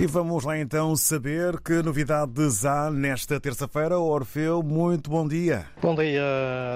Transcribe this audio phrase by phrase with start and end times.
[0.00, 3.98] E vamos lá então saber que novidades há nesta terça-feira.
[3.98, 5.66] Orfeu, muito bom dia.
[5.82, 6.22] Bom dia,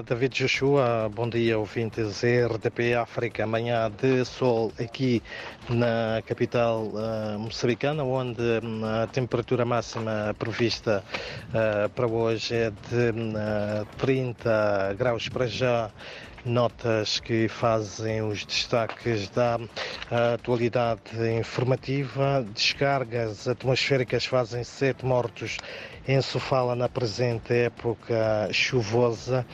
[0.04, 1.08] David Joshua.
[1.08, 3.46] Bom dia, ouvintes RDP África.
[3.46, 5.22] Manhã de sol aqui
[5.68, 11.04] na capital uh, moçambicana, onde uh, a temperatura máxima prevista
[11.50, 15.92] uh, para hoje é de 30 graus para já
[16.44, 19.58] notas que fazem os destaques da
[20.34, 21.00] atualidade
[21.38, 22.44] informativa.
[22.54, 25.58] Descargas atmosféricas fazem sete mortos
[26.06, 29.46] em Sofala na presente época chuvosa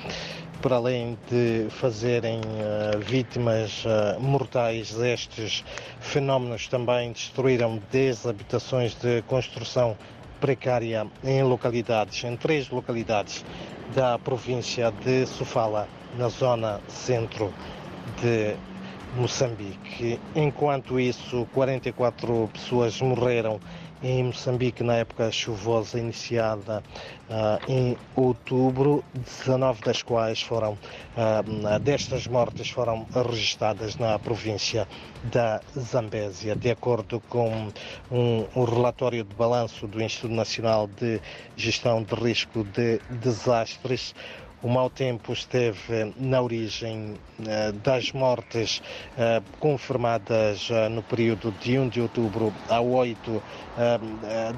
[0.61, 5.65] para além de fazerem uh, vítimas uh, mortais, estes
[6.01, 9.97] fenómenos também destruíram 10 habitações de construção
[10.41, 13.45] precária em localidades, em três localidades
[13.95, 17.53] da província de Sofala na zona centro
[18.21, 18.57] de
[19.17, 20.21] Moçambique.
[20.35, 23.61] Enquanto isso, 44 pessoas morreram
[24.03, 26.83] em Moçambique na época chuvosa iniciada
[27.29, 30.73] uh, em outubro, 19 das quais foram,
[31.17, 34.87] uh, destas mortes foram registradas na província
[35.25, 36.55] da Zambésia.
[36.55, 37.71] De acordo com
[38.11, 41.21] um, um relatório de balanço do Instituto Nacional de
[41.57, 44.15] Gestão de Risco de Desastres,
[44.63, 48.83] o mau tempo esteve na origem uh, das mortes
[49.17, 53.43] uh, confirmadas no período de 1 de outubro a 8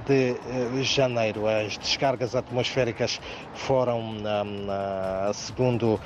[0.07, 1.47] de janeiro.
[1.47, 3.21] As descargas atmosféricas
[3.55, 4.17] foram,
[5.35, 6.01] segundo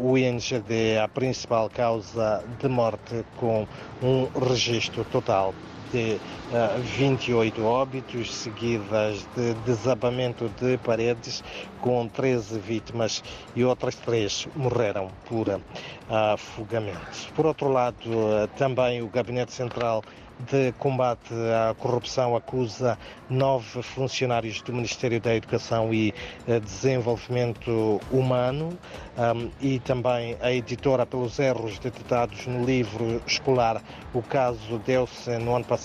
[0.00, 3.66] o INGD, a principal causa de morte, com
[4.02, 5.54] um registro total
[5.94, 6.14] de
[6.50, 11.44] uh, 28 óbitos, seguidas de desabamento de paredes,
[11.80, 13.22] com 13 vítimas
[13.54, 15.60] e outras três morreram por
[16.08, 17.32] afogamento.
[17.36, 20.02] Por outro lado, uh, também o Gabinete Central
[20.40, 22.98] de combate à corrupção acusa
[23.30, 26.12] nove funcionários do Ministério da Educação e
[26.46, 28.76] eh, Desenvolvimento Humano
[29.16, 33.80] um, e também a editora pelos erros detectados no livro escolar.
[34.12, 35.83] O caso deu-se no ano passado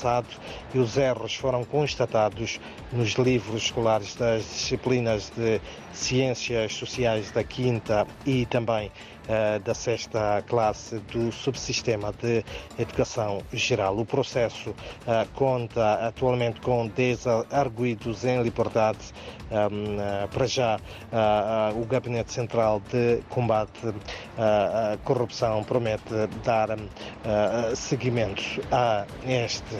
[0.73, 2.59] e os erros foram constatados
[2.91, 5.59] nos livros escolares das disciplinas de
[5.91, 8.91] Ciências Sociais da quinta e também
[9.63, 12.43] da sexta classe do subsistema de
[12.77, 13.97] Educação Geral.
[13.97, 14.75] O processo uh,
[15.35, 18.99] conta atualmente com 10 arguídos em liberdade.
[19.51, 20.79] Um, uh, para já,
[21.75, 23.93] o Gabinete Central de Combate
[24.37, 26.13] à Corrupção promete
[26.43, 26.69] dar
[27.75, 29.75] seguimento a este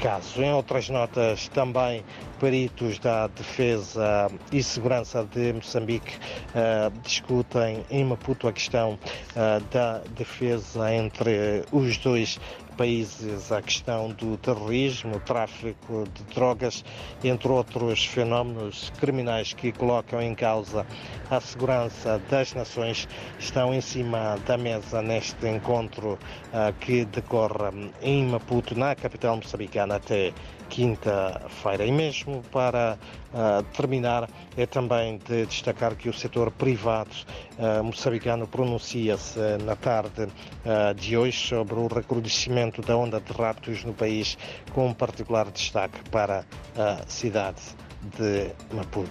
[0.00, 0.42] caso.
[0.42, 2.04] Em outras notas, também
[2.42, 8.98] peritos da Defesa e Segurança de Moçambique uh, discutem em Maputo a questão
[9.36, 12.40] uh, da defesa entre os dois
[12.82, 16.84] países, a questão do terrorismo, tráfico de drogas,
[17.22, 20.84] entre outros fenómenos criminais que colocam em causa
[21.30, 23.06] a segurança das nações,
[23.38, 29.94] estão em cima da mesa neste encontro uh, que decorre em Maputo, na capital moçambicana,
[29.94, 30.32] até
[30.68, 31.84] quinta-feira.
[31.84, 32.98] E mesmo para
[33.32, 37.10] uh, terminar, é também de destacar que o setor privado
[37.58, 40.28] uh, moçambicano pronuncia-se na tarde
[40.96, 44.38] de hoje sobre o recrudescimento da onda de raptos no país,
[44.72, 46.44] com um particular destaque para
[46.76, 47.60] a cidade
[48.18, 49.10] de Maputo.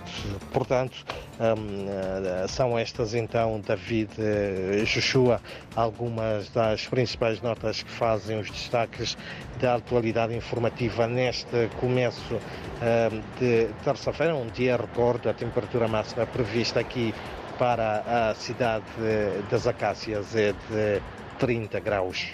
[0.52, 1.06] Portanto,
[1.40, 4.12] um, são estas então, David
[4.86, 5.40] Joshua,
[5.76, 9.18] algumas das principais notas que fazem os destaques
[9.60, 16.80] da atualidade informativa neste começo um, de terça-feira, um dia recordo a temperatura máxima prevista
[16.80, 17.14] aqui
[17.58, 18.86] para a cidade
[19.50, 21.02] das Acácias é de
[21.38, 22.34] 30 graus.